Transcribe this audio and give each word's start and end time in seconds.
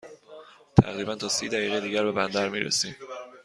تقریباً 0.77 1.15
تا 1.15 1.29
سی 1.29 1.49
دقیقه 1.49 1.79
دیگر 1.81 2.03
به 2.03 2.11
بندر 2.11 2.49
می 2.49 2.59
رسیم. 2.59 2.95